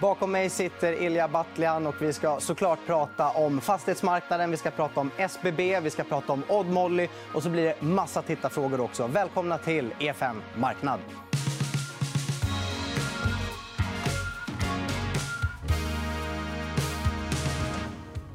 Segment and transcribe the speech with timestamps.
[0.00, 5.00] Bakom mig sitter Ilja Batljan och vi ska såklart prata om fastighetsmarknaden, vi ska prata
[5.00, 9.06] om SBB, vi ska prata om Odd Molly och så blir det massa tittarfrågor också.
[9.06, 11.00] Välkomna till EFN Marknad.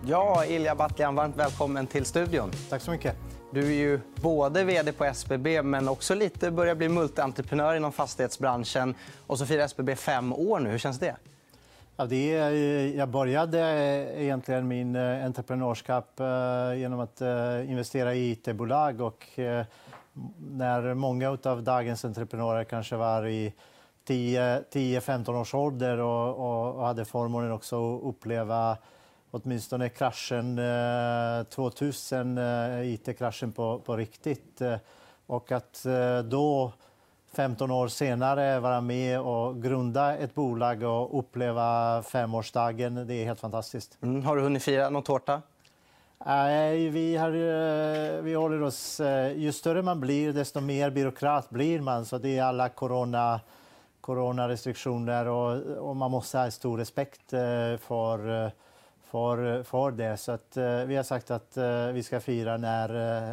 [0.06, 2.52] Ja, Ilja Batljan, varmt välkommen till studion.
[2.70, 3.16] Tack så mycket.
[3.52, 8.96] Du är ju både vd på SBB men också lite börjar bli multientreprenör inom fastighetsbranschen.
[9.28, 10.70] Och så firar SBB fem år nu.
[10.70, 11.16] Hur känns det?
[11.96, 16.20] Ja, det är, eh, jag började eh, egentligen min eh, entreprenörskap
[16.76, 17.22] genom att
[17.68, 19.02] investera i it-bolag.
[19.02, 19.40] Och
[20.38, 23.54] när många av dagens entreprenörer kanske var i
[24.08, 28.78] 10-15 års ålder och, och, hade förmånen också att uppleva
[29.32, 30.60] åtminstone kraschen
[31.50, 32.38] 2000,
[32.84, 34.62] it-kraschen på, på riktigt.
[35.26, 35.86] Och att
[36.26, 36.72] då
[37.36, 43.08] 15 år senare vara med och grunda ett bolag och uppleva femårsdagen.
[43.08, 43.98] Det är helt fantastiskt.
[44.02, 44.26] Mm.
[44.26, 45.42] Har du hunnit fira någon tårta?
[46.26, 49.00] Nej, vi, har, eh, vi håller oss...
[49.00, 52.06] Eh, ju större man blir, desto mer byråkrat blir man.
[52.06, 53.40] Så det är alla corona,
[54.02, 57.40] coronarestriktioner och, och man måste ha stor respekt eh,
[57.80, 58.52] för,
[59.12, 60.18] för, för det.
[60.18, 61.58] Så att, vi har sagt att
[61.94, 62.90] vi ska fira när,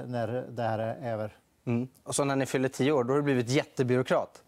[0.07, 1.40] när det här är över.
[1.65, 1.89] Mm.
[2.03, 4.43] Och så när ni fyller tio år, då har du blivit jättebyråkrat.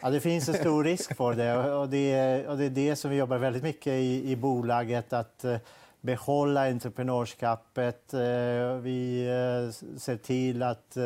[0.00, 1.74] Ja, det finns en stor risk för det.
[1.74, 5.12] Och det, är, och det är det som vi jobbar väldigt mycket i, i bolaget.
[5.12, 5.56] Att eh,
[6.00, 8.14] behålla entreprenörskapet.
[8.14, 8.20] Eh,
[8.80, 10.96] vi eh, ser till att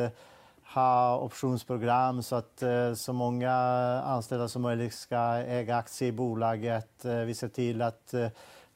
[0.75, 2.63] ha optionsprogram så att
[2.97, 3.53] så många
[4.05, 5.17] anställda som möjligt ska
[5.47, 7.05] äga aktier i bolaget.
[7.27, 8.15] Vi ser till att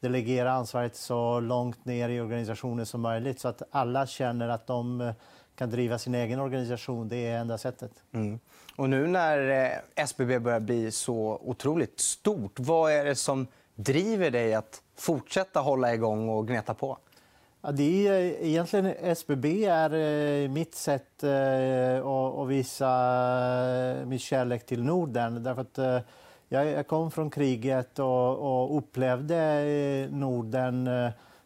[0.00, 5.12] delegera ansvaret så långt ner i organisationen som möjligt så att alla känner att de
[5.58, 7.08] kan driva sin egen organisation.
[7.08, 7.90] Det är enda sättet.
[8.12, 8.38] Mm.
[8.76, 14.30] Och nu när eh, SBB börjar bli så otroligt stort, vad är det som driver
[14.30, 16.98] dig att fortsätta hålla igång och gneta på?
[17.62, 18.12] Ja, det är,
[18.44, 22.90] egentligen SBB är eh, mitt sätt eh, att visa
[24.06, 25.42] min kärlek till Norden.
[25.42, 26.04] Därför att
[26.48, 30.88] jag kom från kriget och upplevde Norden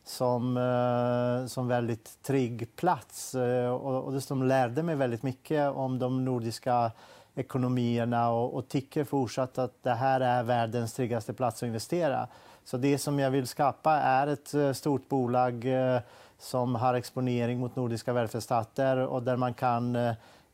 [0.05, 3.35] som, eh, som väldigt trygg plats.
[3.35, 6.93] Eh, och, och dessutom lärde mig väldigt mycket om de nordiska
[7.35, 12.29] ekonomierna och, och tycker fortsatt att det här är världens tryggaste plats att investera.
[12.65, 15.67] Så det som jag vill skapa är ett eh, stort bolag
[16.39, 19.97] som har exponering mot nordiska välfärdsstater och där man kan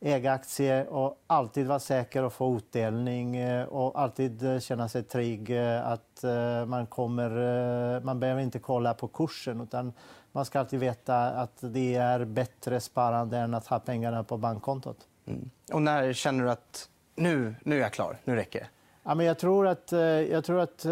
[0.01, 5.03] äga aktier och alltid vara säker och få utdelning eh, och alltid eh, känna sig
[5.03, 6.25] trygg eh, att
[6.67, 8.01] man kommer...
[8.01, 9.93] Man behöver inte kolla på kursen utan
[10.33, 14.97] man ska alltid veta att det är bättre sparande än att ha pengarna på bankkontot.
[15.27, 15.51] Mm.
[15.73, 18.67] Och när känner du att nu, nu är jag klar, nu räcker det?
[19.03, 19.93] Ja, men jag tror att,
[20.31, 20.85] jag tror att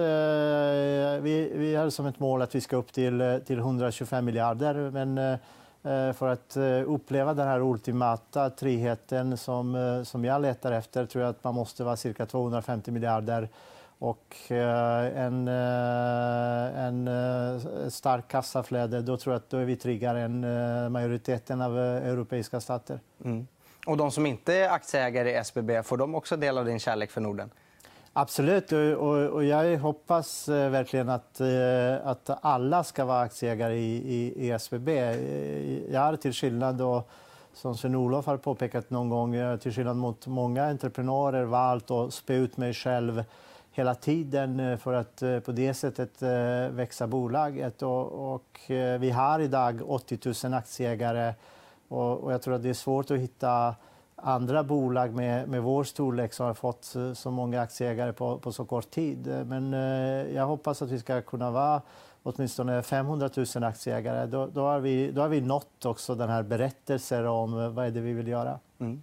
[1.22, 4.90] vi, vi har som ett mål att vi ska upp till, till 125 miljarder.
[4.90, 5.38] Men
[5.86, 11.06] Eh, för att eh, uppleva den här ultimata tryggheten som, eh, som jag letar efter
[11.06, 13.48] tror jag att man måste vara cirka 250 miljarder
[13.98, 17.10] och en, en
[17.90, 19.02] stark kassaflöde.
[19.02, 20.40] Då tror jag att då är vi tryggare än
[20.92, 23.00] majoriteten av europeiska stater.
[23.24, 23.46] Mm.
[23.86, 27.10] Och de som inte är aktieägare i SBB, får de också del av din kärlek
[27.10, 27.50] för Norden?
[28.18, 28.72] Absolut.
[29.32, 34.50] Och, jag hoppas eh, verkligen att, eh, att alla ska vara aktieägare i, i, i
[34.50, 34.88] SBB.
[34.88, 37.08] Eh, jag har till skillnad och,
[37.54, 42.56] som Sven-Olof har påpekat någon gång, till skillnad mot många entreprenörer valt att spä ut
[42.56, 43.24] mig själv
[43.72, 46.22] hela tiden för att på det sättet
[46.70, 47.82] växa bolaget.
[47.82, 48.60] Och, och
[49.00, 51.34] vi har idag 80 000 aktieägare
[51.88, 53.74] och, och jag tror att det är svårt att hitta
[54.16, 58.52] andra bolag med, med vår storlek som har fått eh, så många aktieägare på, på
[58.52, 59.28] så kort tid.
[59.28, 61.82] Eh, men eh, jag hoppas att vi ska kunna vara
[62.22, 64.26] åtminstone 500 000 aktieägare.
[64.26, 67.86] Då, då, har vi, då har vi nått också den här berättelsen om eh, vad
[67.86, 68.58] är det vi vill göra.
[68.78, 69.02] Mm.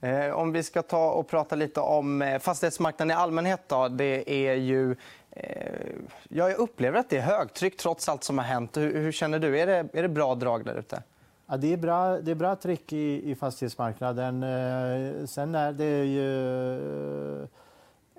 [0.00, 3.60] Eh, om vi ska ta och prata lite om fastighetsmarknaden i allmänhet.
[3.66, 3.88] Då.
[3.88, 4.96] Det är ju...
[5.30, 5.92] Eh,
[6.28, 8.76] jag upplever att det är högtryck trots allt som har hänt.
[8.76, 9.58] Hur, hur känner du?
[9.58, 11.02] Är det, är det bra drag där ute?
[11.46, 14.42] Ja, det, är bra, det är bra tryck i, i fastighetsmarknaden.
[14.42, 17.48] Eh, sen är det ju eh,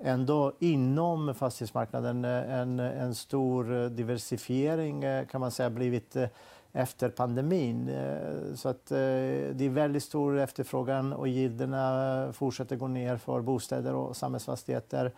[0.02, 6.16] ändå inom fastighetsmarknaden eh, en, en stor diversifiering eh, kan man säga blivit
[6.72, 7.90] efter pandemin.
[8.54, 14.16] Så att det är väldigt stor efterfrågan och gilderna fortsätter gå ner för bostäder och
[14.16, 15.12] samhällsfastigheter.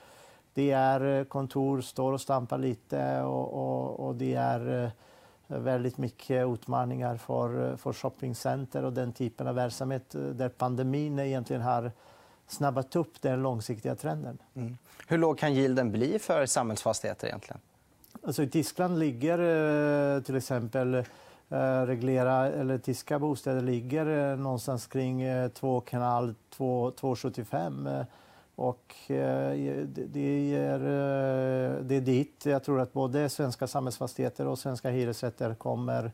[0.55, 4.91] Det är kontor står och stampar lite och, och, och det är
[5.49, 11.93] väldigt mycket utmaningar för, för shoppingcenter och den typen av verksamhet där pandemin egentligen har
[12.47, 14.39] snabbat upp den långsiktiga trenden.
[14.55, 14.79] Mm.
[15.09, 17.61] Hur låg kan yielden bli för samhällsfastigheter egentligen?
[18.23, 21.05] Alltså I Tyskland ligger till exempel
[21.87, 28.07] reglera, eller tyska bostäder ligger någonstans kring 2,5-2,75
[28.59, 34.59] och eh, det är, eh, det är dit jag tror att både svenska samhällsfastigheter och
[34.59, 36.13] svenska hyresrätter kommer,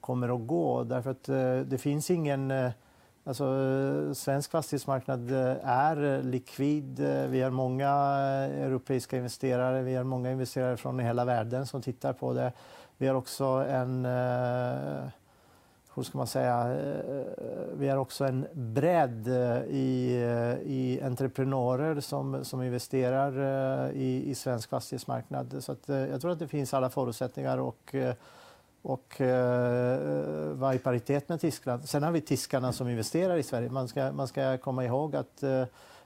[0.00, 0.84] kommer att gå.
[0.84, 2.52] Därför att eh, det finns ingen...
[3.24, 5.30] Alltså, svensk fastighetsmarknad
[5.62, 7.00] är likvid.
[7.28, 12.32] Vi har många europeiska investerare, vi har många investerare från hela världen som tittar på
[12.32, 12.52] det.
[12.96, 14.06] Vi har också en
[15.96, 20.14] hur ska man säga, eh, eh, vi har också en bredd eh, i,
[20.64, 23.32] i entreprenörer som, som investerar
[23.92, 25.56] i, i svensk fastighetsmarknad.
[25.60, 27.94] Så att, jag tror att det finns alla förutsättningar och,
[28.82, 29.20] och
[30.52, 31.88] vara i paritet med Tyskland.
[31.88, 33.70] Sen har vi tyskarna som investerar i Sverige.
[33.70, 35.44] Man ska, man ska komma ihåg att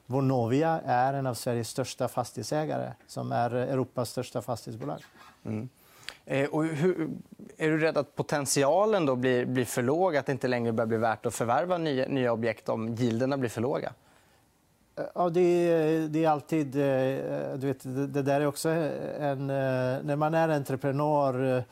[0.07, 5.05] Vonovia är en av Sveriges största fastighetsägare som är Europas största fastighetsbolag.
[5.45, 5.69] Mm.
[6.31, 7.09] Eh, och hur,
[7.57, 10.17] är du rädd att potentialen då blir, blir för låg?
[10.17, 13.51] Att det inte längre börjar bli värt att förvärva nya, nya objekt om gilderna blir
[13.51, 13.93] för låga?
[15.15, 16.77] Ja, det, det, är alltid...
[16.77, 17.83] Eh, du vet,
[18.15, 19.51] det där är också en...
[19.51, 21.65] Eh, när man är entreprenör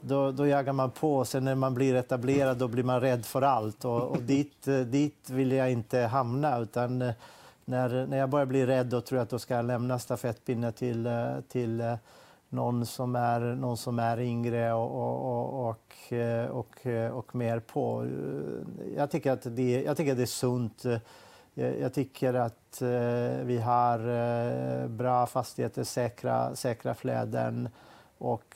[0.00, 1.24] då, då jagar man på.
[1.24, 3.84] Sen när man blir etablerad då blir man rädd för allt.
[3.84, 6.58] Och, och dit, dit vill jag inte hamna.
[6.58, 6.98] Utan
[7.64, 10.72] när, när jag börjar bli rädd då tror jag att då ska jag lämna stafettpinnen
[10.72, 11.08] till,
[11.48, 11.96] till
[12.48, 17.60] någon som är, någon som är yngre och, och, och, och, eh, eh, och mer
[17.60, 18.06] på.
[18.96, 20.84] Jag tycker att det, jag tycker att det är sunt.
[21.54, 27.68] Jag tycker att eh, vi har bra fastigheter, säkra, säkra flöden.
[28.18, 28.54] Och,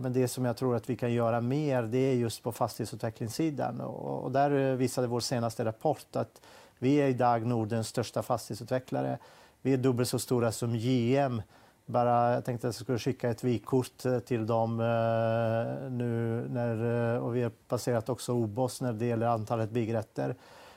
[0.00, 3.80] men det som jag tror att vi kan göra mer det är just på fastighetsutvecklingssidan.
[3.80, 6.40] Och, där visade vår senaste rapport att
[6.78, 9.18] vi är idag Nordens största fastighetsutvecklare.
[9.62, 11.42] Vi är dubbelt så stora som JM
[11.86, 17.14] bara, jag tänkte att jag skulle skicka ett vykort eh, till dem eh, nu när,
[17.14, 20.34] eh, och vi har passerat också OBOS när det gäller antalet byggrätter.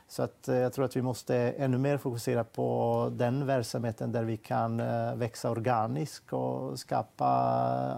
[0.08, 4.24] Så att, eh, jag tror att vi måste ännu mer fokusera på den verksamheten där
[4.24, 4.78] vi kan
[5.20, 7.28] växa organiskt och skapa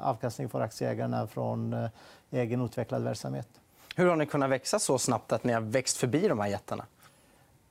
[0.04, 1.90] avkastning för aktieägarna från
[2.32, 3.48] egen utvecklad verksamhet.
[3.96, 6.86] Hur har ni kunnat växa så snabbt att ni har växt förbi de här jättarna?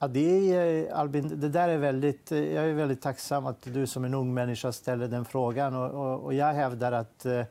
[0.02, 4.04] Ja, det, är, Albin, det där är väldigt, jag är väldigt tacksam att du som
[4.04, 5.74] en ung människa ställer den frågan.
[5.74, 7.42] Och, och, och jag hävdar att eh,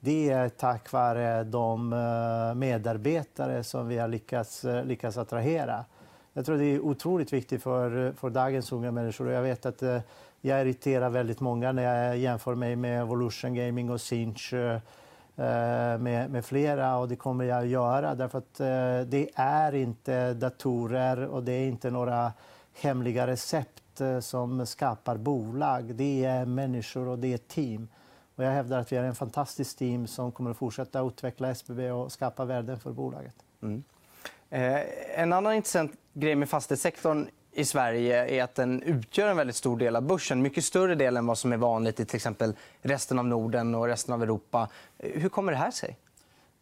[0.00, 5.84] det är tack vare de eh, medarbetare som vi har lyckats, eh, lyckats attrahera.
[6.32, 9.26] Jag tror det är otroligt viktigt för, för dagens unga människor.
[9.26, 9.82] Och jag vet att
[10.40, 14.54] jag irriterar väldigt många när jag jämför mig med Evolution Gaming och Sinch
[15.40, 19.74] Eh, med, med, flera och det kommer jag att göra därför att eh, det är
[19.74, 22.32] inte datorer och det är inte några
[22.80, 25.94] hemliga recept eh, som skapar bolag.
[25.94, 27.88] Det är människor och det är team.
[28.36, 31.90] Och jag hävdar att vi är en fantastisk team som kommer att fortsätta utveckla SBB
[31.90, 33.34] och skapa värden för bolaget.
[33.62, 33.82] Mm.
[34.50, 34.80] Eh,
[35.20, 39.76] en annan intressant grej med fastighetssektorn i Sverige är att den utgör en väldigt stor
[39.76, 40.42] del av börsen.
[40.42, 43.86] Mycket större del än vad som är vanligt i till exempel resten av Norden och
[43.86, 44.68] resten av Europa.
[44.98, 45.96] Hur kommer det här sig?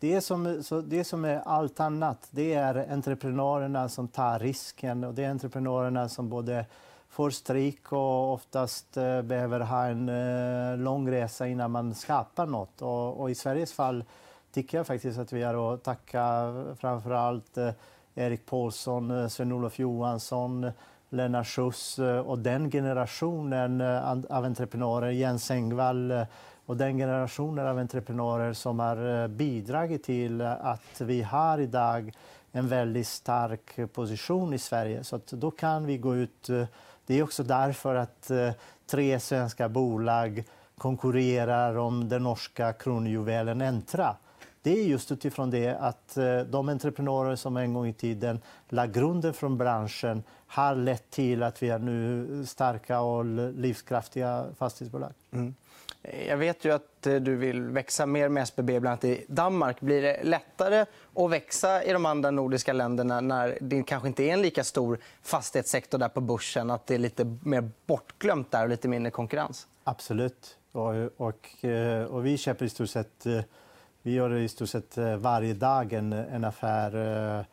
[0.00, 5.04] Det som, så det som är allt annat det är entreprenörerna som tar risken.
[5.04, 6.66] och Det är entreprenörerna som både
[7.08, 12.82] får stryk och oftast eh, behöver ha en eh, lång resa innan man skapar nåt.
[12.82, 14.04] Och, och I Sveriges fall
[14.52, 17.70] tycker jag faktiskt att vi har att tacka framför allt eh,
[18.18, 20.72] Erik Paulsson, eh, Sven-Olof Johansson, eh,
[21.10, 23.80] Lennart Schuss eh, och den generationen
[24.28, 26.26] av entreprenörer, Jens Engvall
[26.66, 32.12] och den generationen av entreprenörer som har bidragit till att vi har idag
[32.52, 35.04] en väldigt stark position i Sverige.
[35.04, 36.50] Så då kan vi gå ut...
[37.06, 38.30] Det är också därför att
[38.86, 40.44] tre svenska bolag
[40.78, 44.16] konkurrerar om den norska kronjuvelen Entra
[44.62, 48.86] det är just utifrån det att eh, de entreprenörer som en gång i tiden la
[48.86, 53.24] grunden från branschen har lett till att vi är nu starka och
[53.54, 55.12] livskraftiga fastighetsbolag.
[55.30, 55.54] Mm.
[56.28, 59.80] Jag vet ju att eh, du vill växa mer med SBB, bland annat i Danmark.
[59.80, 64.32] Blir det lättare att växa i de andra nordiska länderna när det kanske inte är
[64.32, 66.70] en lika stor fastighetssektor där på börsen?
[66.70, 69.66] Att det är lite mer bortglömt där och lite mindre konkurrens?
[69.84, 70.56] Absolut.
[70.72, 73.26] Och, och, eh, och vi köper i stort sett
[74.08, 76.94] vi gör i stort sett eh, varje dag en, en affär.
[77.38, 77.44] Eh,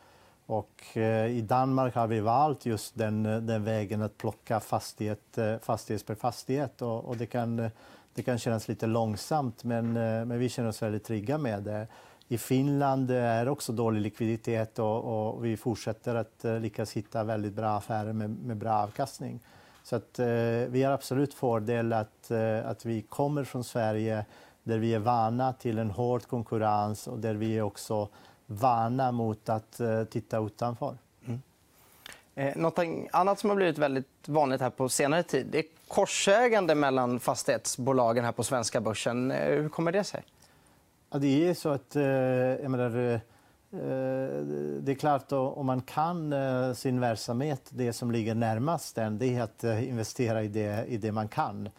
[0.46, 6.06] och eh, I Danmark har vi valt just den, den vägen att plocka fastighet, fastighet
[6.06, 6.82] per fastighet.
[6.82, 7.70] Och, och det, kan,
[8.14, 11.88] det kan kännas lite långsamt, men, men vi känner oss väldigt trygga med det.
[12.28, 17.54] I Finland är det också dålig likviditet och, och, vi fortsätter att lyckas hitta väldigt
[17.54, 19.40] bra affärer med, med bra avkastning.
[19.84, 20.26] Så att, eh,
[20.68, 22.32] vi har absolut fördel att,
[22.66, 24.26] att vi kommer från Sverige
[24.66, 28.10] där vi är vana till en hård konkurrens och där vi är också
[28.46, 30.98] vana mot att eh, titta utanför.
[31.26, 31.42] Mm.
[32.36, 32.80] Eh, något
[33.12, 38.32] annat som har blivit väldigt vanligt här på senare tid är korsägande mellan fastighetsbolagen här
[38.32, 39.32] på svenska börsen.
[39.32, 40.24] Eh, hur kommer det sig?
[41.10, 41.96] Ja, det är så att...
[41.96, 43.20] Eh, jag menar,
[44.82, 46.34] det är klart, om man kan
[46.76, 51.12] sin verksamhet, det som ligger närmast den, det är att investera i det, i det
[51.12, 51.70] man kan.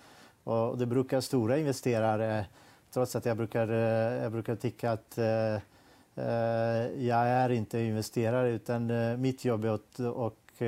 [0.44, 2.46] Och det brukar stora investerare,
[2.96, 5.54] trots att jag brukar, eh, jag brukar tycka att eh,
[6.14, 10.62] eh, jag är inte investerare, utan mitt jobb är att och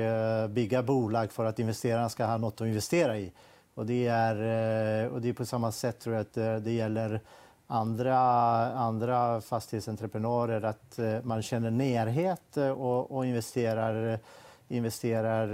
[0.49, 3.31] bygga bolag för att investerarna ska ha något att investera i.
[3.73, 4.35] Och det är,
[5.09, 7.21] och det är på samma sätt tror jag att det gäller
[7.67, 8.17] andra,
[8.73, 14.19] andra fastighetsentreprenörer att man känner närhet och, och investerar,
[14.67, 15.47] investerar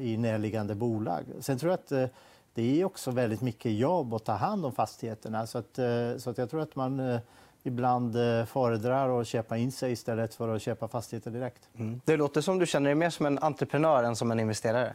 [0.00, 1.24] i närliggande bolag.
[1.40, 2.12] Sen tror jag att
[2.56, 5.46] det är också väldigt mycket jobb att ta hand om fastigheterna.
[5.46, 5.78] Så, att,
[6.18, 7.18] så att jag tror att man
[7.62, 8.12] ibland
[8.48, 11.68] föredrar att köpa in sig istället för att köpa fastigheter direkt.
[11.78, 12.00] Mm.
[12.04, 14.94] Det låter som du känner dig mer som en entreprenör än som en investerare.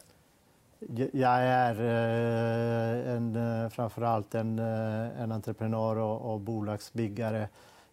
[1.14, 7.50] Jag är eh, en, eh, framförallt en, eh, en entreprenör och, och bolagsbyggare.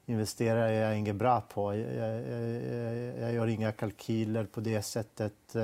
[0.07, 1.75] Investerare är jag inget bra på.
[1.75, 2.53] Jag, jag,
[3.21, 5.57] jag, gör inga kalkyler på det sättet.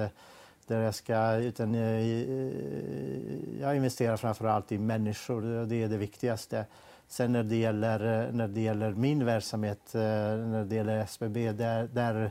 [0.66, 5.66] Där jag, ska, utan eh, jag investerar framförallt i människor.
[5.66, 6.66] Det är det viktigaste.
[7.08, 11.52] Sen när det gäller, eh, när det gäller min verksamhet, eh, när det gäller SBB,
[11.52, 12.30] där, där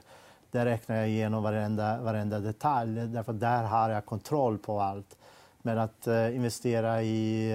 [0.51, 5.17] där räknar jag igenom varenda, varenda detalj, därför där har jag kontroll på allt.
[5.61, 7.51] Men att investera i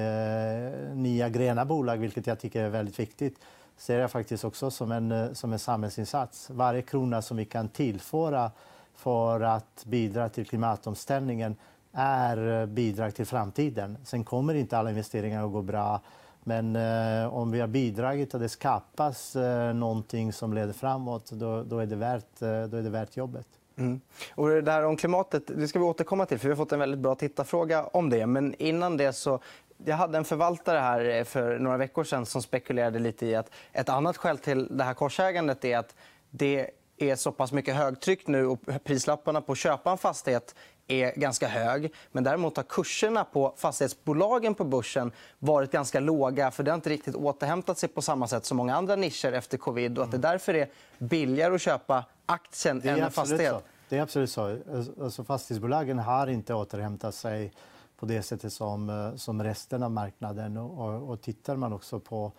[0.94, 3.38] nya gröna bolag, vilket jag tycker är väldigt viktigt,
[3.76, 6.50] ser jag faktiskt också som en, som en samhällsinsats.
[6.50, 8.50] Varje krona som vi kan tillföra
[8.98, 11.56] för att bidra till klimatomställningen
[11.92, 13.98] är eh, bidrag till framtiden.
[14.04, 16.00] Sen kommer inte alla investeringar att gå bra
[16.48, 21.62] men eh, om vi har bidragit och det skapas eh, någonting som leder framåt, då,
[21.62, 23.46] då, är, det värt, eh, då är det värt jobbet.
[23.76, 24.00] Mm.
[24.34, 26.78] Och det här om klimatet det ska vi återkomma till, för vi har fått en
[26.78, 28.26] väldigt bra tittarfråga om det.
[28.26, 29.40] Men innan det så
[29.84, 33.50] jag hade en förvaltare här eh, för några veckor sedan som spekulerade lite i att
[33.72, 35.94] ett annat skäl till det här korsägandet är att
[36.30, 40.54] det är så pass mycket högtryck nu och prislapparna på att köpa en fastighet
[40.88, 41.92] är ganska hög.
[42.12, 46.50] Men däremot har kurserna på fastighetsbolagen på börsen varit ganska låga.
[46.50, 49.58] för Det har inte riktigt återhämtat sig på samma sätt som många andra nischer efter
[49.58, 49.98] covid.
[49.98, 53.52] Och att det därför är billigare att köpa aktien än en fastighet.
[53.52, 53.60] Så.
[53.88, 54.58] Det är absolut så.
[55.02, 57.52] Alltså, fastighetsbolagen har inte återhämtat sig
[57.98, 60.56] på det sättet som, eh, som resten av marknaden.
[60.56, 62.32] Och, och tittar man också på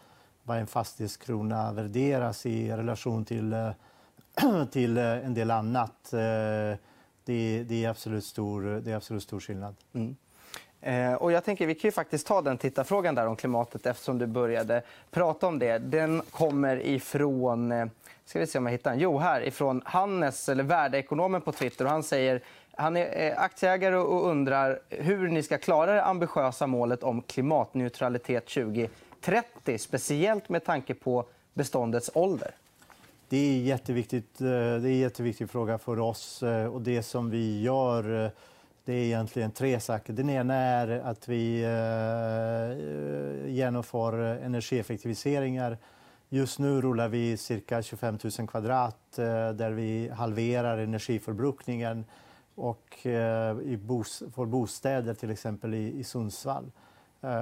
[0.43, 3.69] vad en fastighetskrona värderas i relation till, eh,
[4.72, 6.19] till eh, en del annat eh,
[7.25, 9.75] det, det, är, absolut stor, det är absolut stor skillnad.
[9.93, 10.15] Mm.
[10.81, 14.17] Eh, och jag tänker, vi kan ju faktiskt ta den tittarfrågan där om klimatet eftersom
[14.17, 14.81] du började
[15.12, 15.77] prata om det.
[15.77, 17.72] Den kommer ifrån...
[17.72, 17.86] Eh,
[18.25, 19.00] ska vi se om jag hittar den.
[19.00, 21.86] Jo, här ifrån Hannes, eller värdeekonomen på Twitter.
[21.86, 22.41] Och han säger
[22.72, 28.48] han är eh, aktieägare och undrar hur ni ska klara det ambitiösa målet om klimatneutralitet
[28.48, 32.51] 2030 speciellt med tanke på beståndets ålder.
[33.29, 36.43] Det är, jätteviktigt, eh, det är en jätteviktig fråga för oss.
[36.43, 38.31] Eh, och det som vi gör eh,
[38.86, 40.13] det är egentligen tre saker.
[40.13, 41.59] Den ena är att vi
[43.48, 45.77] genomför energieffektiviseringar.
[46.29, 48.98] Just nu rullar vi cirka 25 000 kvadrat
[49.55, 52.05] där vi halverar energiförbrukningen
[52.55, 52.98] och
[54.33, 56.71] för bostäder, till exempel i Sundsvall.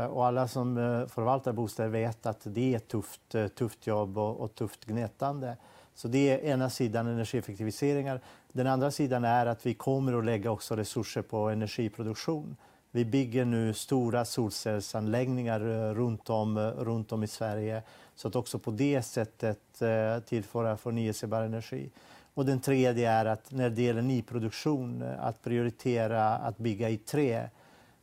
[0.10, 0.76] Och alla som
[1.10, 5.58] förvaltar bostäder vet att det är ett tufft, tufft jobb och tufft gnetande.
[5.98, 8.22] Så det är ena sidan energieffektiviseringar.
[8.52, 12.56] Den andra sidan är att vi kommer att lägga också resurser på energiproduktion.
[12.92, 17.84] Vi bygger nu stora solcellsanläggningar eh, runt om, eh, runt om i Sverige
[18.16, 21.90] så att också på det sättet eh, tillföra förnyelsebar energi.
[22.34, 27.50] Och den tredje är att när det gäller nyproduktion, att prioritera att bygga i trä.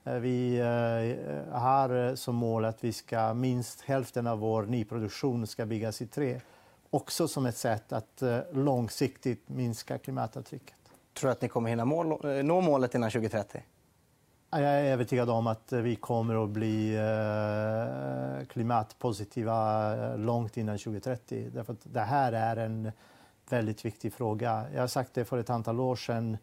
[0.04, 0.60] Vi
[1.50, 6.40] har som mål att vi ska minst hälften av vår nyproduktion ska byggas i trä
[6.94, 10.76] också som ett sätt att eh, långsiktigt minska klimatavtrycket.
[11.14, 13.62] Tror du att ni kommer hinna mål, eh, nå målet innan 2030?
[14.50, 21.50] Jag är övertygad om att vi kommer att bli eh, klimatpositiva långt innan 2030.
[21.54, 22.92] Därför det här är en
[23.48, 24.64] väldigt viktig fråga.
[24.74, 26.38] Jag har sagt det för ett antal år sedan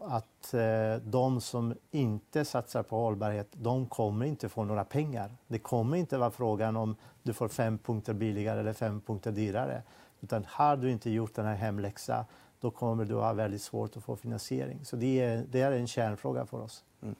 [0.00, 5.36] att eh, de som inte satsar på hållbarhet, de kommer inte få några pengar.
[5.46, 9.82] Det kommer inte vara frågan om du får fem punkter billigare eller fem punkter dyrare.
[10.20, 12.24] Utan har du inte gjort den här hemläxan,
[12.60, 14.84] då kommer du ha väldigt svårt att få finansiering.
[14.84, 16.84] Så det är, det är en kärnfråga för oss.
[17.02, 17.14] Mm.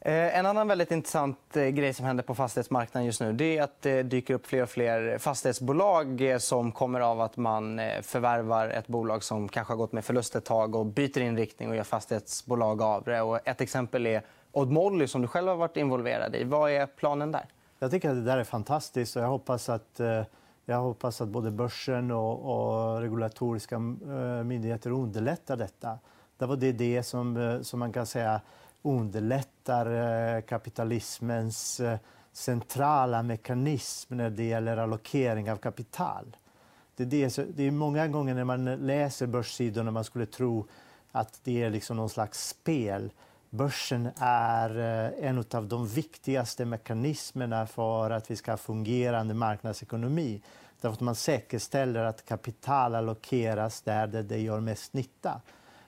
[0.00, 3.62] Eh, en annan väldigt intressant eh, grej som händer på fastighetsmarknaden just nu det är
[3.62, 8.86] att det dyker upp fler och fler fastighetsbolag som kommer av att man förvärvar ett
[8.86, 12.82] bolag som kanske har gått med förlust ett tag och byter inriktning och gör fastighetsbolag
[12.82, 13.40] av det.
[13.44, 14.22] ett exempel är
[14.52, 16.44] Odd Molly som du själv har varit involverad i.
[16.44, 17.44] Vad är planen där?
[17.78, 19.16] Jag tycker att det där är fantastiskt.
[19.16, 20.00] och Jag hoppas att,
[20.64, 23.78] jag hoppas att både börsen och, och regulatoriska
[24.44, 25.98] myndigheter underlättar detta.
[26.38, 28.40] Det var det, det som, som man kan säga
[28.82, 29.86] underlättar
[30.36, 31.98] eh, kapitalismens eh,
[32.32, 36.36] centrala mekanism när det gäller allokering av kapital.
[36.96, 40.66] Det är, det, det är många gånger när man läser börssidorna man skulle tro
[41.12, 43.12] att det är liksom någon slags spel.
[43.50, 50.42] Börsen är eh, en av de viktigaste mekanismerna för att vi ska ha fungerande marknadsekonomi.
[50.80, 55.40] Därför att man säkerställer att kapital allokeras där det gör mest nytta.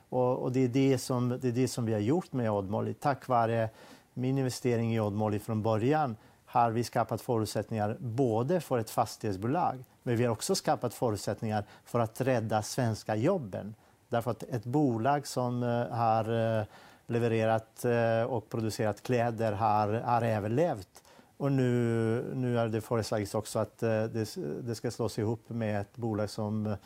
[0.09, 2.95] Och, och, det, är det, som, det är det som vi har gjort med Oddmolly.
[2.95, 3.69] Tack vare
[4.15, 10.17] min investering i Oddmolly från början har vi skapat förutsättningar både för ett fastighetsbolag men
[10.17, 13.75] vi har också skapat förutsättningar för att rädda svenska jobben.
[14.09, 16.65] Därför att ett bolag som eh, har eh,
[17.07, 21.03] levererat eh, och producerat kläder har, har överlevt.
[21.37, 25.97] Och nu, nu är det föreslagits också att det, det ska slås ihop med ett
[25.97, 26.77] bolag som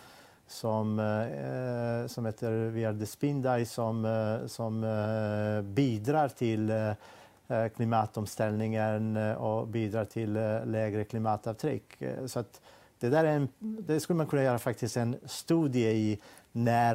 [0.47, 6.91] som, eh, som heter Via Spindai som, eh, som eh, bidrar till eh,
[7.49, 12.03] eh klimatomställningen eh, och bidrar till eh, lägre klimatavtryck.
[12.27, 12.61] Så att
[12.99, 16.21] det, där är en, det skulle man kunna göra faktiskt en studie i
[16.53, 16.95] när,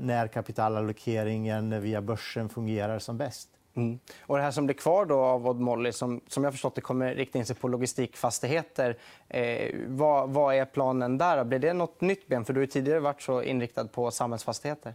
[0.00, 3.48] när kapitalallokeringen via börsen fungerar som bäst.
[3.76, 3.98] Mm.
[4.20, 6.80] Och det här som blir kvar då av Odd Molly, som, som jag förstått det
[6.80, 8.96] kommer rikta in sig på logistikfastigheter.
[9.28, 11.44] Eh, vad, vad, är planen där?
[11.44, 12.44] Blir det nåt nytt ben?
[12.44, 14.94] För du har tidigare varit så inriktad på samhällsfastigheter.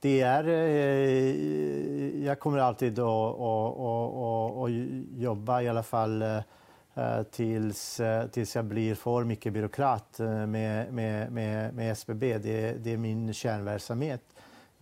[0.00, 3.36] Det är, eh, jag kommer alltid att,
[5.16, 6.36] jobba i alla fall eh,
[6.94, 12.38] eh tills, eh, tills jag blir för mycket byråkrat eh, med, med, med, med SBB.
[12.38, 14.22] Det, det är min kärnverksamhet.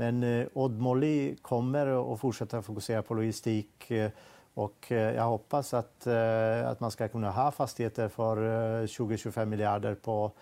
[0.01, 4.11] Men eh, Odd Molly kommer att fortsätta fokusera på logistik eh,
[4.59, 9.45] och eh, jag hoppas att, eh, att man ska kunna ha fastigheter för eh, 20-25
[9.45, 10.33] miljarder på,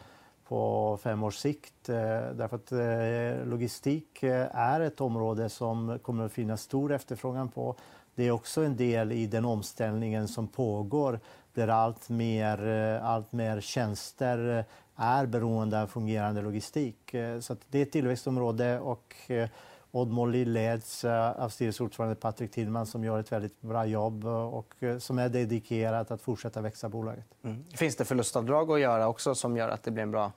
[0.49, 1.75] på fem års sikt.
[1.85, 7.77] Därför att logistik är ett område som kommer att finnas stor efterfrågan på.
[8.15, 11.21] Det är också en del i den omställningen som pågår
[11.55, 12.67] där allt mer,
[13.03, 14.65] allt mer tjänster
[14.97, 17.15] är beroende av fungerande logistik.
[17.15, 19.49] Eh, så det är ett tillväxtområde och eh,
[19.91, 24.75] Odd Molly leds eh, av styrelseordförande Patrik Tillman som gör ett väldigt bra jobb och
[24.99, 27.25] som är dedikerat att fortsätta växa bolaget.
[27.43, 27.65] Mm.
[27.65, 30.33] Finns det förlustavdrag att göra också som gör att det blir en bra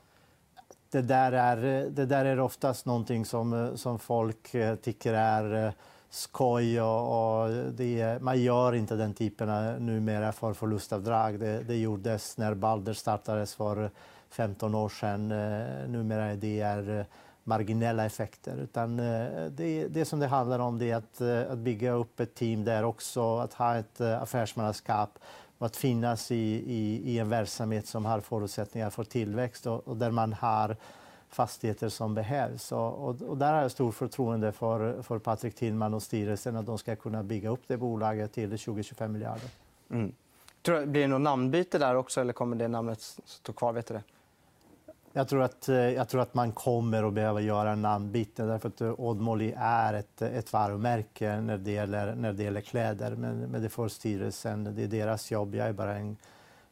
[0.91, 5.73] det där är, det där är oftast någonting som, som folk tycker är
[6.09, 6.81] skoj.
[6.81, 11.39] Och, och det, man gör inte den typen numera för förlustavdrag.
[11.39, 13.91] Det, det gjordes när Balder startades för
[14.29, 15.31] 15 år sedan.
[15.31, 17.05] Eh, numera är det eh,
[17.43, 18.57] marginella effekter.
[18.57, 22.35] Utan eh, det, det som det handlar om det är att, att bygga upp ett
[22.35, 25.19] team där också, att ha ett affärsmannaskap
[25.57, 29.97] och att finnas i, i, i en verksamhet som har förutsättningar för tillväxt och, och
[29.97, 30.75] där man har
[31.29, 32.71] fastigheter som behövs.
[32.71, 36.65] Och, och, och, där har jag stort förtroende för, för Patrik Tillman och styrelsen att
[36.65, 39.49] de ska kunna bygga upp det bolaget till 20-25 miljarder.
[39.89, 40.11] Mm.
[40.61, 43.73] Tror, blir det något namnbyte där också eller kommer det namnet stå kvar?
[43.73, 44.03] Vet du det?
[45.19, 48.67] Jag tror, att, eh, jag tror att man kommer att behöva göra en namnbyte därför
[48.67, 52.61] att eh, Odd Molly är ett, eh, ett varumärke när det gäller, när det gäller
[52.61, 53.15] kläder.
[53.15, 55.55] Men, men det får styrelsen, det är deras jobb.
[55.55, 56.17] Jag är bara en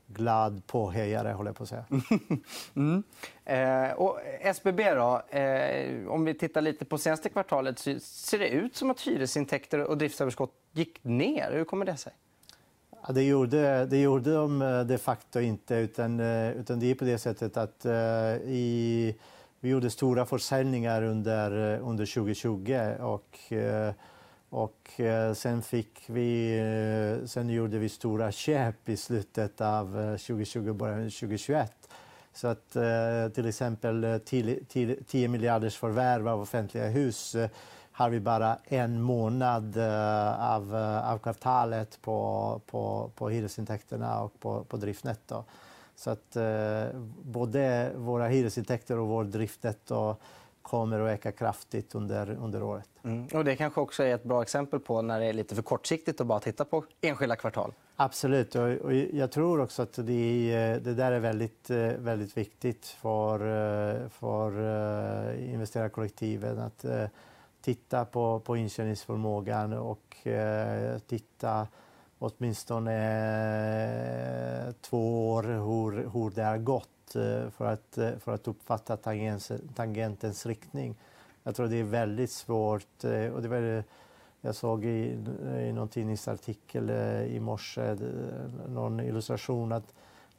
[0.07, 1.85] glad påhejare, håller jag på att säga.
[2.75, 3.03] mm.
[3.45, 8.49] eh, och SBB då, eh, om vi tittar lite på senaste kvartalet så ser det
[8.49, 11.51] ut som att hyresintäkter och driftsöverskott gick ner.
[11.51, 12.13] Hur kommer det sig?
[13.07, 15.75] Ja, det, gjorde, det gjorde de eh, de facto inte.
[15.75, 17.93] Utan, eh, utan det är på det sättet att uh,
[18.45, 19.15] i,
[19.59, 22.95] vi gjorde stora försäljningar under, under 2020.
[22.99, 23.91] Och, uh,
[24.49, 25.01] och
[25.35, 31.09] sen, fick vi, sen gjorde vi stora köp i slutet av 2020 och början av
[31.09, 31.73] 2021.
[32.33, 32.69] Så att
[33.33, 37.35] till exempel 10 miljarders förvärv av offentliga hus
[37.97, 44.39] har vi bara en månad uh, av, uh, av kvartalet på, på, på hyresintäkterna och
[44.39, 45.43] på, på driftnetto.
[45.95, 50.15] Så att uh, både våra hyresintäkter och vår driftnetto
[50.61, 52.89] kommer att öka kraftigt under, under året.
[53.03, 53.27] Mm.
[53.33, 56.21] Och det kanske också är ett bra exempel på när det är lite för kortsiktigt
[56.21, 57.73] att bara titta på enskilda kvartal.
[57.95, 58.55] Absolut.
[58.55, 63.39] Och, och jag tror också att det, det där är väldigt, väldigt viktigt för,
[64.09, 64.51] för
[65.35, 66.57] investerarkollektivet.
[66.57, 66.85] Att,
[67.67, 71.67] titta på, på intjäningsförmågan och eh, titta
[72.19, 72.93] åtminstone
[74.67, 78.97] eh, två år hur, hur det har gått eh, för att, eh, för att uppfatta
[78.97, 80.95] tangens, tangentens riktning.
[81.43, 83.03] Jag tror det är väldigt svårt.
[83.03, 83.83] Eh, och det var,
[84.41, 85.25] jag såg i,
[85.59, 87.95] i någon tidningsartikel eh, i morse
[88.67, 89.93] någon illustration att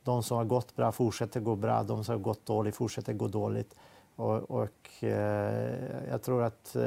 [0.04, 3.28] de som har gått bra fortsätter gå bra, de som har gått dåligt fortsätter gå
[3.28, 3.74] dåligt.
[4.18, 6.82] Och, och eh, jag tror att eh,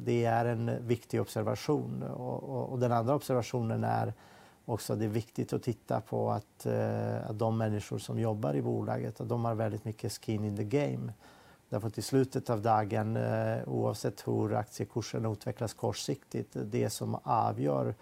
[0.00, 2.02] det är en viktig observation.
[2.02, 4.12] Och, och, och, den andra observationen är
[4.64, 8.54] också att det är viktigt att titta på att, eh, att de människor som jobbar
[8.54, 11.12] i bolaget att de har väldigt mycket skin in the game.
[11.68, 17.94] Därför att i slutet av dagen, eh, oavsett hur aktiekursen utvecklas kortsiktigt, det som avgör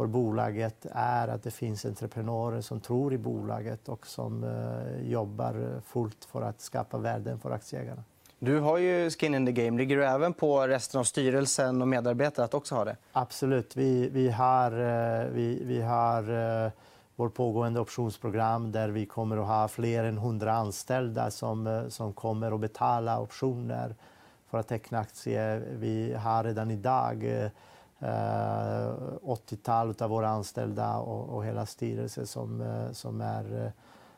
[0.00, 5.80] för bolaget är att det finns entreprenörer som tror i bolaget och som eh, jobbar
[5.86, 8.02] fullt för att skapa värden för aktieägarna.
[8.38, 9.78] Du har ju skin in the game.
[9.78, 12.96] Ligger du även på resten av styrelsen och medarbetare att också ha det?
[13.12, 13.76] Absolut.
[13.76, 16.22] Vi, vi har, eh, vi, vi har
[16.64, 16.70] eh,
[17.16, 22.54] vårt pågående optionsprogram där vi kommer att ha fler än 100 anställda som, som kommer
[22.54, 23.94] att betala optioner
[24.50, 25.64] för att teckna aktier.
[25.72, 27.50] Vi har redan idag
[28.00, 33.70] 80-tal av våra anställda och, och hela styrelsen som, eh, som är, eh,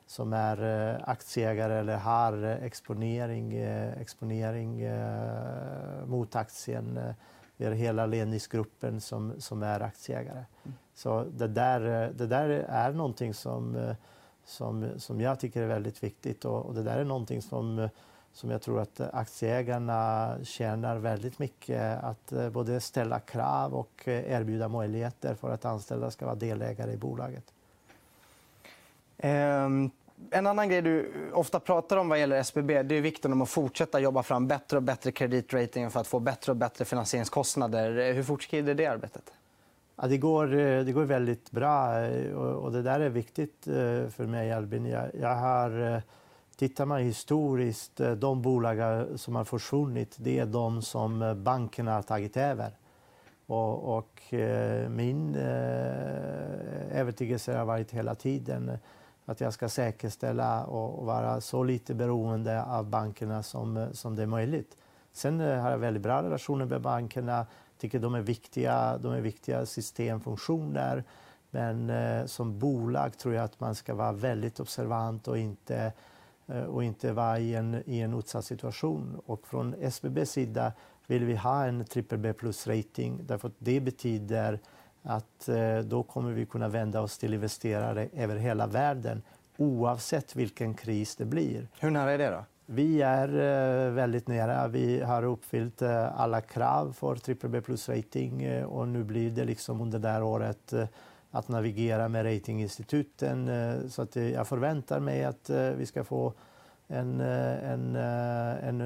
[0.06, 3.56] som är eh, aktieägare eller har exponering,
[4.00, 4.88] exponering
[6.06, 7.14] mot aktien.
[7.56, 10.44] Vi har hela ledningsgruppen som, som är aktieägare.
[10.64, 10.76] Mm.
[10.94, 13.94] Så det där, det där är någonting som,
[14.44, 17.88] som, som jag tycker är väldigt viktigt och, och det där är någonting som
[18.32, 22.04] som jag tror att aktieägarna tjänar väldigt mycket.
[22.04, 26.92] Att eh, både ställa krav och eh, erbjuda möjligheter för att anställda ska vara delägare
[26.92, 27.44] i bolaget.
[29.22, 29.90] Um...
[30.30, 33.48] En annan grej du ofta pratar om vad gäller SBB det är vikten om att
[33.48, 38.12] fortsätta jobba fram bättre och bättre kreditrating för att få bättre och bättre finansieringskostnader.
[38.12, 39.32] Hur fortskrider det arbetet?
[39.96, 43.64] Ja, det, går, eh, det går väldigt bra och det där är viktigt
[44.10, 44.86] för mig, Albin.
[44.86, 46.02] Jag, jag har
[46.62, 51.94] Tittar man historiskt, eh, de bolag som har försvunnit, det är de som eh, bankerna
[51.94, 52.72] har tagit över.
[53.46, 55.34] Och, och eh, min
[56.90, 58.78] övertygelse har varit hela tiden
[59.24, 64.26] att jag ska säkerställa och vara så lite beroende av bankerna som, som det är
[64.26, 64.76] möjligt.
[65.12, 67.46] Sen har jag väldigt bra relationer med bankerna.
[67.78, 71.04] tycker de är viktiga, de är viktiga systemfunktioner.
[71.50, 71.92] Men
[72.28, 75.92] som bolag tror jag att man ska vara väldigt observant och inte Eh,
[76.68, 79.20] och inte vara i en, i en utsatt situation.
[79.26, 80.72] Och från SBBs sida
[81.06, 84.58] vill vi ha en BBB plus-rating därför att det betyder
[85.02, 89.22] att eh, då kommer vi kunna vända oss till investerare över hela världen
[89.56, 91.68] oavsett vilken kris det blir.
[91.80, 92.30] Hur nära är det?
[92.30, 92.44] då?
[92.66, 94.68] Vi är eh, väldigt nära.
[94.68, 100.08] Vi har uppfyllt alla krav för BBB plus-rating och nu blir det liksom under det
[100.08, 100.72] här året
[101.34, 103.48] att navigera med ratinginstituten.
[103.48, 106.32] Eh, så att eh, jag förväntar mig att eh, vi ska få
[106.88, 108.80] en, en, en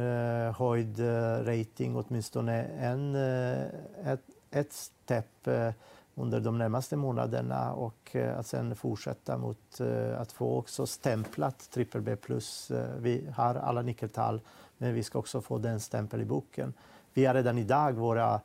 [0.54, 1.00] höjd
[1.46, 3.14] rating, åtminstone en,
[4.04, 5.24] ett, ett steg
[6.14, 9.80] under de närmaste månaderna och att sen fortsätta mot
[10.16, 12.16] att få också stämplat BBB+.
[12.98, 14.40] Vi har alla nyckeltal,
[14.78, 16.74] men vi ska också få den stämpeln i boken.
[17.14, 18.40] Vi har redan idag våra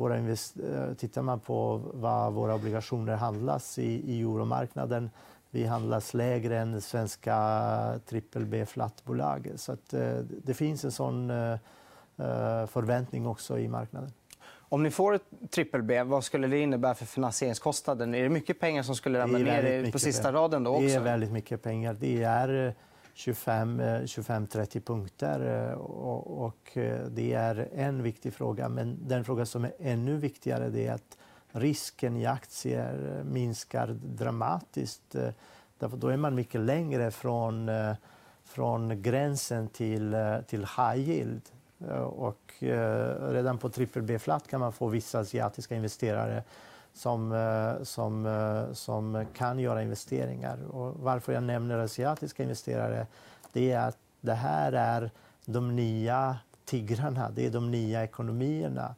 [0.00, 5.10] våra invest eh, tittar man på vad våra obligationer handlas i, i euromarknaden,
[5.50, 9.52] vi handlas lägre än svenska trippel B-flattbolag.
[9.56, 11.56] Så att, eh, det finns en sån eh,
[12.66, 14.12] förväntning också i marknaden.
[14.52, 18.14] Om ni får ett trippel B, vad skulle det innebära för finansieringskostnaden?
[18.14, 20.64] Är det mycket pengar som skulle ramla ner på sista raden?
[20.64, 20.86] Då också?
[20.86, 21.96] Det är väldigt mycket pengar.
[22.00, 22.74] Det är
[23.14, 25.68] 25-30 eh, punkter.
[25.70, 28.68] Eh, och, och, eh, det är en viktig fråga.
[28.68, 31.18] Men den fråga som är ännu viktigare är att
[31.52, 35.16] risken i aktier minskar dramatiskt.
[35.78, 37.70] Därför då är man mycket längre från,
[38.44, 41.42] från gränsen till, till high yield.
[42.04, 42.54] Och
[43.20, 46.42] redan på trippel B-flat kan man få vissa asiatiska investerare
[46.92, 50.58] som, eh, som, eh, som kan göra investeringar.
[50.70, 53.06] Och varför jag nämner asiatiska investerare
[53.52, 55.10] det är att det här är
[55.44, 58.94] de nya tigrarna, det är de nya ekonomierna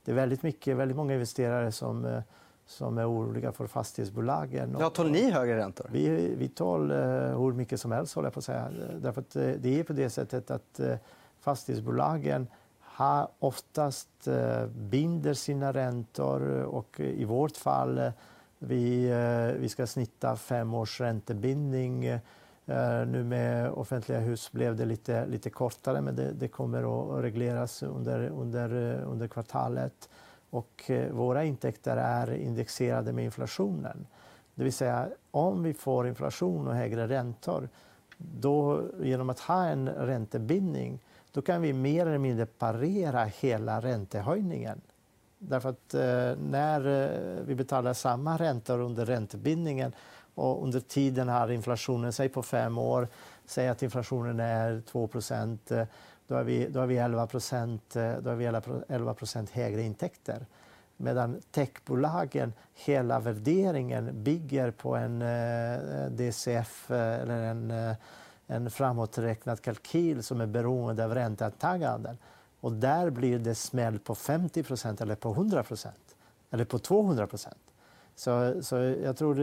[0.03, 2.21] Det är väldigt, mycket, väldigt många investerare som,
[2.65, 4.77] som är oroliga för fastighetsbolagen.
[4.79, 5.89] Ja, tål ni högre räntor?
[5.91, 6.97] Vi, vi tål uh,
[7.41, 8.69] hur mycket som helst, håller jag på att säga.
[8.97, 10.95] Därför att, uh, det är på det sättet att uh,
[11.39, 12.47] fastighetsbolagen
[12.79, 18.11] har oftast uh, binder sina räntor och i vårt fall
[18.59, 19.11] vi,
[19.59, 22.19] vi ska snitta fem års räntebindning
[22.67, 27.23] Eh, nu med offentliga hus blev det lite, lite kortare, men det, det kommer att
[27.23, 30.09] regleras under, under, eh, under kvartalet.
[30.55, 34.07] Och eh, våra intäkter är indexerade med inflationen.
[34.55, 37.69] Det vill säga, om vi får inflation och högre räntor,
[38.17, 40.99] då, genom att ha en räntebindning,
[41.31, 44.81] då kan vi mer eller mindre parera hela räntehöjningen.
[45.37, 49.91] Därför att eh, när eh, vi betalar samma räntor under räntebindningen
[50.35, 53.07] och under tiden har inflationen, säg på fem år,
[53.45, 55.09] säg att inflationen är 2
[56.27, 57.21] då har vi, då vi 11
[58.87, 60.45] eh, procent högre intäkter.
[60.97, 67.95] Medan techbolagen, hela värderingen bygger på en eh, DCF eh, eller en,
[68.47, 72.17] en framåträknad kalkyl som är beroende av ränteantaganden.
[72.59, 75.87] Och där blir det smäll på 50% eller på 100%
[76.51, 77.27] eller på 200
[78.17, 79.39] så, så jag, tror,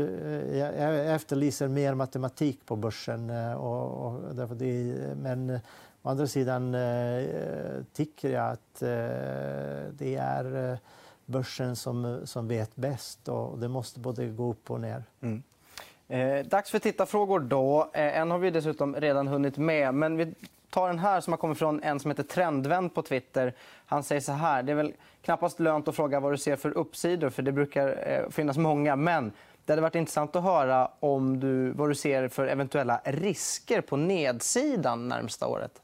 [0.54, 3.30] jag efterlyser mer matematik på börsen.
[3.56, 5.60] Och, och därför det, men
[6.02, 7.24] å andra sidan eh,
[7.92, 10.78] tycker jag att eh, det är eh,
[11.26, 15.04] börsen som, som vet bäst och det måste både gå upp och ner.
[15.20, 15.42] Mm.
[16.08, 17.40] Eh, dags för tittarfrågor.
[17.40, 17.90] Då.
[17.92, 19.94] Eh, en har vi dessutom redan hunnit med.
[19.94, 20.34] Men vi
[20.70, 23.54] tar den här som har kommit från en som heter Trendvänd på Twitter.
[23.86, 24.62] Han säger så här.
[24.62, 28.08] Det är väl knappast lönt att fråga vad du ser för uppsidor, för det brukar
[28.08, 28.96] eh, finnas många.
[28.96, 29.32] Men
[29.64, 33.96] det hade varit intressant att höra om du, vad du ser för eventuella risker på
[33.96, 35.82] nedsidan närmsta året.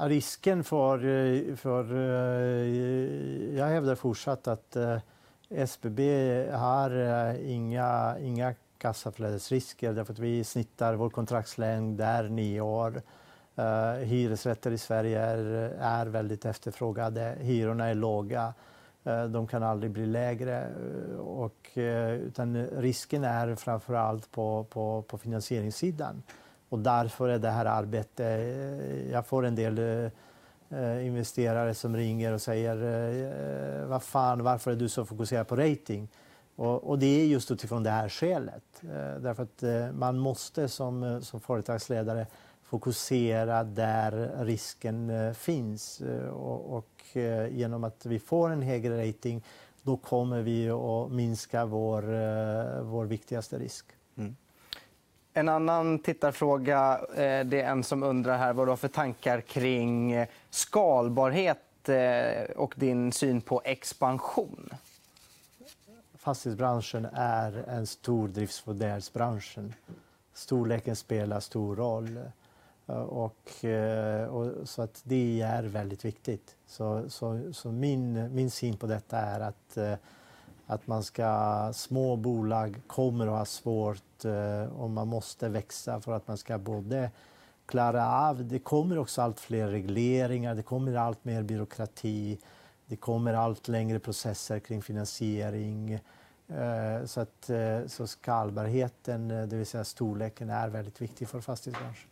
[0.00, 1.06] Risken för...
[1.06, 4.98] Eh, för eh, jag hävdar fortsatt att eh,
[5.50, 6.00] SBB
[6.50, 6.90] har
[7.34, 13.02] inga, inga kassaflödesrisker därför att vi snittar vår kontraktslängd är nio år.
[13.58, 15.44] Uh, hyresrätter i Sverige är,
[15.80, 17.36] är väldigt efterfrågade.
[17.40, 18.54] Hyrorna är låga.
[19.06, 20.66] Uh, de kan aldrig bli lägre.
[20.68, 21.70] Uh, och,
[22.20, 26.22] utan risken är framför allt på, på, på finansieringssidan.
[26.68, 28.20] Och därför är det här arbetet...
[28.20, 30.10] Eh, jag får en del eh,
[30.80, 36.08] eh, investerare som ringer och säger vad fan, varför är du så fokuserad på rating?
[36.58, 38.82] Och, och, det är just utifrån det här skälet.
[38.82, 42.26] Eh, därför att eh, man måste som, som företagsledare
[42.62, 46.02] fokusera där risken eh, finns.
[46.32, 49.44] Och, och eh, genom att vi får en högre rating
[49.82, 52.02] då kommer vi att minska vår,
[52.82, 53.86] vår viktigaste risk.
[54.16, 54.36] Mm.
[55.32, 59.40] En annan tittarfråga eh, det är en som undrar här vad du har för tankar
[59.40, 64.70] kring eh, skalbarhet eh, och din syn på expansion
[66.28, 69.58] fastighetsbranschen är en stor stordriftsmodellsbransch.
[70.34, 72.20] Storleken spelar stor roll.
[72.86, 73.64] Och,
[74.28, 76.56] och, så att det är väldigt viktigt.
[76.66, 79.94] Så, så, så min, min syn på detta är att, eh,
[80.70, 86.12] att man ska, små bolag kommer att ha svårt eh, och man måste växa för
[86.12, 87.10] att man ska både
[87.66, 88.44] klara av...
[88.44, 92.38] Det kommer också allt fler regleringar, det kommer allt mer byråkrati.
[92.86, 95.92] Det kommer allt längre processer kring finansiering.
[96.48, 101.40] Eh, så, att, eh, så skalbarheten, eh, det vill säga storleken, är väldigt viktig för
[101.40, 102.08] fastighetsbranschen.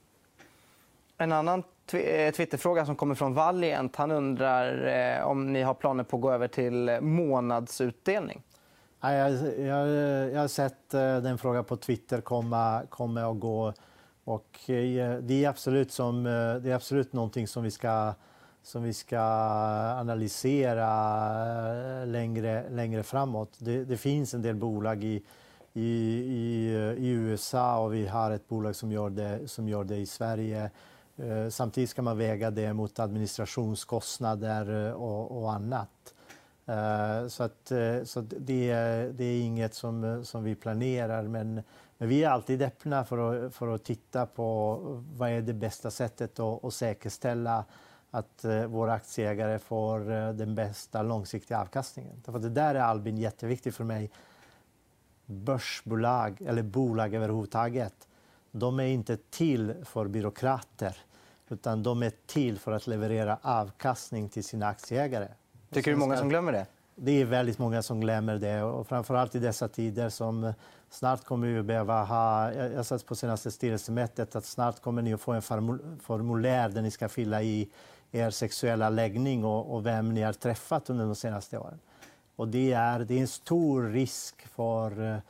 [1.19, 6.05] En annan eh, Twitterfråga som kommer från Valient Han undrar eh, om ni har planer
[6.05, 8.43] på att gå över till månadsutdelning
[9.13, 9.89] jag, jag,
[10.33, 13.73] jag har sett eh, den frågan på Twitter komma, komma och gå.
[14.25, 18.15] Och eh, det, är absolut som, eh, det är absolut någonting som vi ska
[18.63, 19.21] som vi ska
[20.01, 20.85] analysera
[22.05, 23.53] längre, längre framåt.
[23.59, 25.23] Det, det finns en del bolag i,
[25.73, 29.97] i, i, i, USA och vi har ett bolag som gör det, som gör det
[29.97, 30.71] i Sverige.
[31.51, 36.15] Samtidigt ska man väga det mot administrationskostnader och, och annat.
[36.67, 38.73] Eh, så, att, eh, så det,
[39.13, 41.63] det är inget som, som vi planerar men,
[41.99, 44.79] men vi är alltid öppna för att, för att titta på
[45.17, 47.65] vad är det bästa sättet att, att säkerställa
[48.11, 49.99] att eh, våra aktieägare får
[50.33, 52.23] den bästa långsiktiga avkastningen.
[52.25, 54.11] Därför det där är Albin jätteviktigt för mig.
[55.27, 58.09] Börsbolag, eller bolag överhuvudtaget,
[58.51, 60.97] de är inte till för byråkrater
[61.49, 65.29] utan de är till för att leverera avkastning till sina aktieägare.
[65.71, 66.67] Tycker du många som glömmer det?
[66.95, 70.53] Det är väldigt många som glömmer det och framförallt i dessa tider som
[70.91, 75.21] snart kommer vi behöva ha, jag satt på senaste styrelsemötet att snart kommer ni att
[75.21, 75.43] få en
[76.03, 77.69] formulär där ni ska fylla i
[78.13, 81.79] er sexuella läggning och, och, vem ni har träffat under de senaste åren.
[82.37, 85.21] Och det är, det är en stor risk för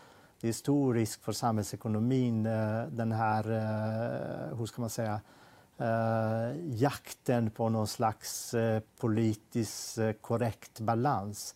[0.41, 5.21] det är stor risk för samhällsekonomin, eh, den här, eh, hur ska man säga,
[5.79, 11.55] Eh, jakten på någon slags eh, politiskt eh, korrekt balans.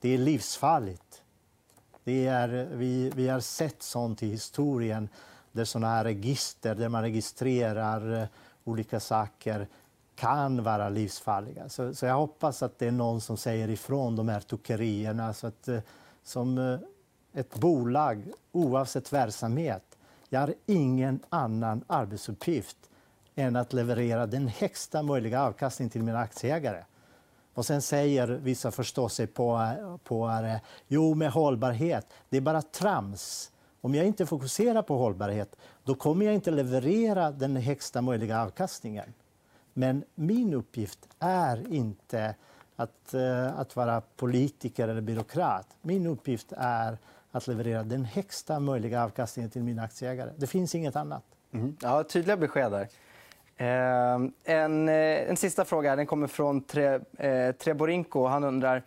[0.00, 1.22] Det är livsfarligt.
[2.04, 5.08] Det är, vi, vi har sett sånt i historien,
[5.52, 8.28] där såna här register, där man registrerar
[8.64, 9.68] olika saker
[10.14, 11.68] kan vara livsfarliga.
[11.68, 15.34] Så, så, jag hoppas att det är någon som säger ifrån de här tokerierna.
[15.34, 15.68] Så att,
[16.22, 16.78] som
[17.32, 22.87] ett bolag, oavsett verksamhet, jag har ingen annan arbetsuppgift
[23.38, 26.84] än att leverera den högsta möjliga avkastningen till mina aktieägare.
[27.54, 29.72] Och sen säger vissa förstås på,
[30.04, 30.42] på
[30.88, 33.50] jo med hållbarhet, det är bara trams.
[33.80, 39.14] Om jag inte fokuserar på hållbarhet, då kommer jag inte leverera den högsta möjliga avkastningen.
[39.72, 42.34] Men min uppgift är inte
[42.76, 45.76] att, eh, att vara politiker eller byråkrat.
[45.82, 46.98] Min uppgift är
[47.30, 50.30] att leverera den högsta möjliga avkastningen till mina aktieägare.
[50.36, 51.24] Det finns inget annat.
[51.52, 51.76] Mm.
[51.82, 52.88] Ja, tydliga besked där.
[53.58, 58.26] Ehm, en, eh, en sista fråga den kommer från Tre, eh, Treborinko.
[58.26, 58.82] Han undrar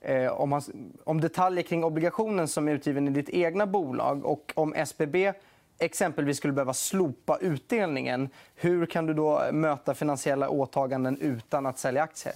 [0.00, 0.62] eh, om, han,
[1.04, 5.32] om detaljer kring obligationen som är utgiven i ditt egna bolag och om SBB
[5.78, 12.02] exempelvis skulle behöva slopa utdelningen, hur kan du då möta finansiella åtaganden utan att sälja
[12.02, 12.34] aktier?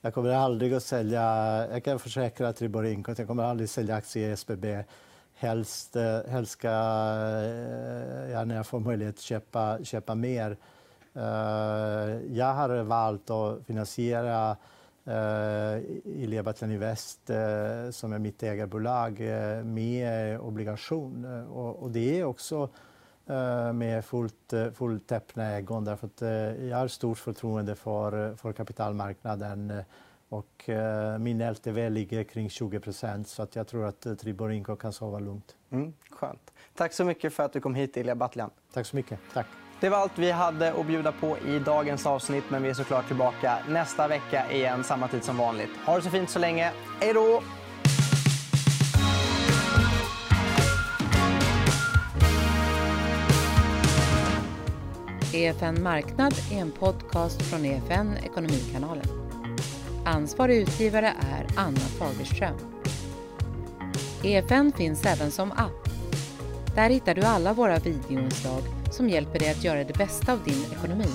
[0.00, 1.22] Jag kommer aldrig att sälja...
[1.70, 4.84] Jag kan försäkra Treborinko att jag kommer aldrig att sälja aktier i SBB.
[5.34, 10.56] Helst, eh, helst ska eh, jag, när jag får möjlighet, köpa, köpa mer.
[11.18, 14.56] Eh, jag har valt att finansiera
[15.08, 19.20] Eh, Ilia Batljan Invest eh, som är mitt ägarbolag
[19.64, 21.24] med obligation.
[21.52, 22.68] Och det är också
[23.74, 26.20] med fullt, fullt öppna ögon därför att
[26.68, 29.82] jag har stort förtroende för, för kapitalmarknaden
[30.28, 30.70] och
[31.18, 35.56] min LTV ligger kring 20% så att jag tror att Triborinko kan sova lugnt.
[35.70, 36.52] Mm, skönt.
[36.74, 38.50] Tack så mycket för att du kom hit, Ilja Batljan.
[38.72, 39.18] Tack så mycket.
[39.32, 39.46] Tack.
[39.80, 42.44] Det var allt vi hade att bjuda på i dagens avsnitt.
[42.48, 45.70] Men vi är såklart tillbaka nästa vecka igen, samma tid som vanligt.
[45.86, 46.72] Ha det så fint så länge.
[47.00, 47.42] Hej då!
[55.32, 59.06] EFN Marknad är en podcast från EFN Ekonomikanalen.
[60.04, 62.54] Ansvarig utgivare är Anna Fagerström.
[64.24, 65.88] EFN finns även som app.
[66.74, 70.64] Där hittar du alla våra videoinslag som hjälper dig att göra det bästa av din
[70.72, 71.08] ekonomi.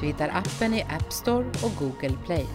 [0.00, 2.46] Du hittar appen i App Store och Google Play.